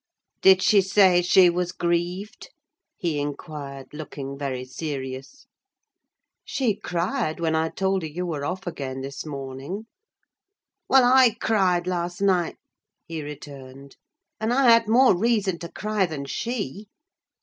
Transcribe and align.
"Did 0.41 0.63
she 0.63 0.81
say 0.81 1.21
she 1.21 1.47
was 1.47 1.71
grieved?" 1.71 2.49
he 2.97 3.19
inquired, 3.19 3.93
looking 3.93 4.35
very 4.35 4.65
serious. 4.65 5.45
"She 6.43 6.75
cried 6.75 7.39
when 7.39 7.55
I 7.55 7.69
told 7.69 8.01
her 8.01 8.07
you 8.07 8.25
were 8.25 8.43
off 8.43 8.65
again 8.65 9.01
this 9.01 9.27
morning." 9.27 9.85
"Well, 10.89 11.03
I 11.03 11.35
cried 11.39 11.85
last 11.85 12.19
night," 12.19 12.57
he 13.05 13.21
returned, 13.21 13.95
"and 14.39 14.51
I 14.51 14.71
had 14.71 14.87
more 14.89 15.15
reason 15.15 15.59
to 15.59 15.69
cry 15.69 16.07
than 16.07 16.25
she." 16.25 16.87